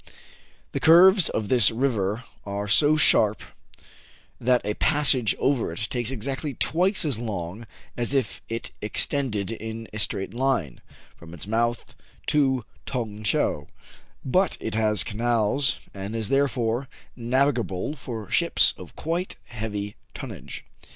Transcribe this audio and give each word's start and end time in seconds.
The 0.71 0.79
curves 0.79 1.29
of 1.29 1.47
this 1.47 1.69
river 1.69 2.23
are 2.43 2.67
so 2.67 2.95
sharp, 2.97 3.43
that 4.39 4.65
a 4.65 4.73
passage 4.73 5.35
over 5.37 5.71
it 5.71 5.85
takes 5.91 6.09
exactly 6.09 6.55
twice 6.55 7.05
as 7.05 7.19
long 7.19 7.67
as 7.95 8.11
if 8.15 8.41
it 8.49 8.71
extended 8.81 9.51
in 9.51 9.87
a 9.93 9.99
straight 9.99 10.33
line 10.33 10.81
from 11.15 11.35
its 11.35 11.45
mouth 11.45 11.93
to 12.25 12.65
Tong 12.87 13.21
Tcheou; 13.21 13.67
but 14.25 14.57
it 14.59 14.73
has 14.73 15.03
canals, 15.03 15.77
and 15.93 16.15
is 16.15 16.29
therefore 16.29 16.89
navigable 17.15 17.95
for 17.95 18.27
ships 18.31 18.73
of 18.77 18.95
quite 18.95 19.35
heavy 19.49 19.97
tonnage. 20.15 20.65